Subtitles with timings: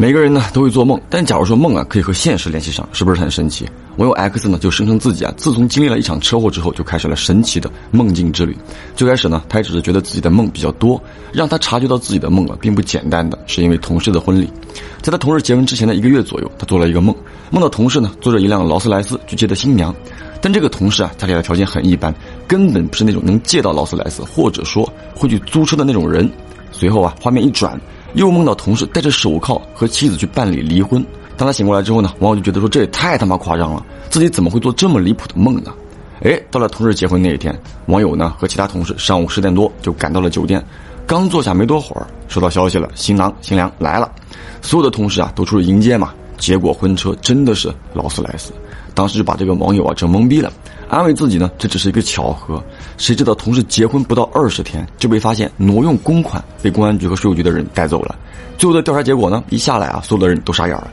[0.00, 3.68] 每个人呢都会做梦，但假如说梦啊可以和现实联系上，是不是很神奇？
[3.98, 8.56] 网友 X 呢就声称自己啊自从经历了一场车祸之后，就开始了神奇的梦境之旅。
[8.96, 10.98] 最开始呢，他也只是觉得自己的梦比较多，
[11.34, 14.50] 让他察觉到自己的梦啊并不简单的是因为同事的婚礼。
[15.02, 17.14] 在他同事结婚之前的一个月左右，他做了一个梦，
[17.50, 19.94] 梦到同事呢坐着一辆劳斯莱斯去接的新娘，
[20.40, 22.14] 但这个同事啊家里的条件很一般，
[22.48, 26.26] 根本不是那种能借到劳斯莱斯或者说会去租车的那种人。
[26.72, 27.78] 随后啊，画面一转。
[28.14, 31.04] 又梦到同事戴着手铐和妻子去办理离婚。
[31.36, 35.72] 当他醒过来之后呢，网友就觉得说这也太他妈夸张了，自己怎么会做这么离谱的梦呢？
[36.22, 40.62] 哎，到了同事结婚那一天，网友呢和其他同事上午十点多就赶到了酒店，
[41.06, 44.12] 刚坐下没多会儿，收到消息了，新郎新娘来了，
[44.60, 46.12] 所有的同事啊都出去迎接嘛。
[46.36, 48.52] 结果婚车真的是劳斯莱斯，
[49.00, 50.52] 当时就把这个网友啊整懵逼了。
[50.90, 52.62] 安慰自己呢，这只是一个巧合。
[52.98, 58.14] 谁知道同事结婚不到二十天就被发现挪用公款，被公安局和税务局的人带走了。
[58.58, 60.90] 最后的调查结果呢，一下来啊，所有的人都傻眼了。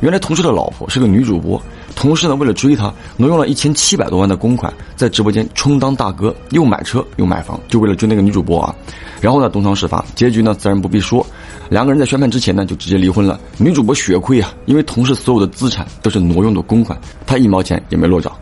[0.00, 1.60] 原来同事的老婆是个女主播，
[1.94, 8.74] 同事呢为了追她，挪用了一千七百多万的公款，在直播间充当大哥，又买车又买房，就为了追那个女主播啊。
[9.20, 11.26] 然后呢，东窗事发，结局呢自然不必说，
[11.68, 13.38] 两个人在宣判之前呢就直接离婚了。
[13.58, 18.32] 女主播血亏啊，因为同事所有的资产都是挪用的公款，她一毛钱也没落着。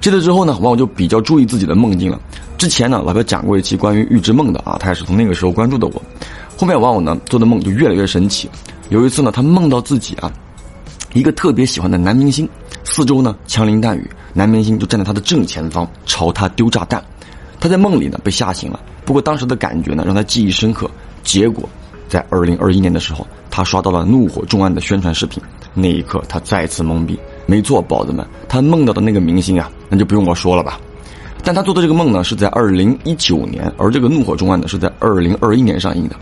[0.00, 2.20] 记得之后呢，网友就比较注意自己的梦境了。
[2.58, 6.02] 之前呢，老哥讲过一期关于预知梦的啊，他也是从那个时候关注的我。
[6.56, 8.48] 后面网友呢做的梦就越来越神奇。
[8.88, 10.32] 有一次呢，他梦到自己啊，
[11.12, 12.48] 一个特别喜欢的男明星，
[12.84, 17.02] 四周呢枪林弹雨，男明星就站在他的正前方朝他丢炸弹。
[17.60, 20.90] 他在梦里呢被吓醒了，不过当时的感觉呢让他记忆深刻。
[21.22, 21.68] 结果
[22.12, 27.18] 在二零二一年的时候，他刷到了《怒火重案》的宣传视频，那一刻他再次懵逼。
[27.46, 30.78] 没错，宝子们，他梦到的那个明星啊，那就不用我说了吧。
[31.42, 36.14] 但他做的这个梦呢，是在二零一九年，而这个《怒火重案》呢，是在二零二一年上映的。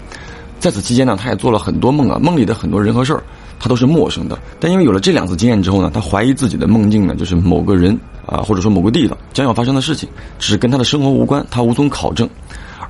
[0.61, 3.21] 在此期间呢，他也做了很多梦啊，梦里的很多人和事儿，
[3.59, 4.39] 他都是陌生的。
[4.61, 12.31] 但因为有了这两次经验之后呢，他怀疑自己的梦境呢，就是某个人啊，或者说某个地方将要发生的事情，只是跟他的生活无关，他无从考证。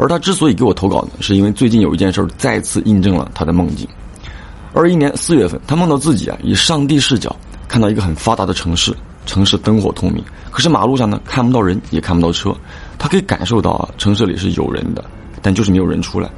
[0.01, 3.87] 而他之所以给我投稿呢，是因为最近有一件事儿再次印证了他的梦境。
[4.73, 7.37] 二一年四月份，他梦到自己啊，以上帝视角。
[7.69, 8.93] 看到一个很发达的城市，
[9.27, 12.53] 城市灯火通明，可是马路上呢看不到人，也看不到车。
[12.99, 15.05] 他可以感受到啊，城市里是有人的，
[15.43, 16.29] 但就是没有人出来。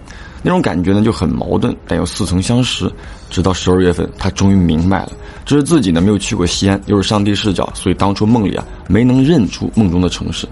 [0.42, 2.90] 那种感觉呢就很矛盾，但又似曾相识。
[3.30, 5.12] 直到十二月份，他终于明白了，
[5.46, 10.46] 这是自己呢没有去过西安，又是上帝视角，所以当初梦里啊没能认出梦中的城市。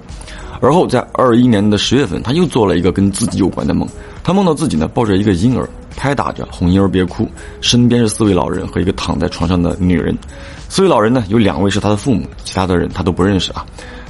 [0.60, 3.88] 而后在二一年的十月份，他又做了一个跟自己有关的梦，
[4.22, 5.68] 他梦到自己呢抱着一个婴儿。
[5.96, 7.28] 拍打着，哄婴儿别哭，
[7.60, 10.16] 身边是四位老人和一个躺在床上的女人。
[10.68, 13.66] 四位老人呢，有两位是他的父母，其他的人他都不认识啊。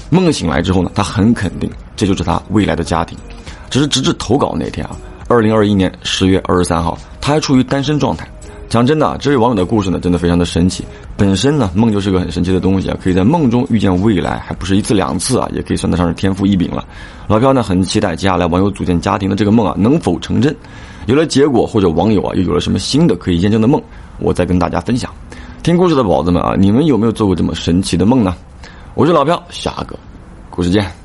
[0.08, 3.18] 梦醒来之后呢，他很肯定这就是他未来的家庭。
[3.70, 4.96] 只是直至投稿那天啊，
[5.26, 8.28] 二零二一年十月二十三号，他还处于单身状态。
[8.70, 10.84] 讲真的，这位网友的故事呢，真的非常的神奇。
[11.16, 16.84] 本身呢，梦就是个很神奇的东西啊，可以在梦中遇见未来，还不是一次两次啊，也可以算得上是天赋异禀了。
[17.26, 20.54] 老飘呢，很期待接下来网友组建家庭的这个梦啊，能否成真？
[21.06, 23.82] 有了结果，或者网友啊又有了什么新的可以验证的梦，
[24.20, 25.12] 我再跟大家分享。
[25.64, 28.36] 听故事的宝子们啊，你们有没有做过这么神奇的梦呢？
[28.94, 29.98] 我是老飘，下个
[30.48, 30.99] 故事见。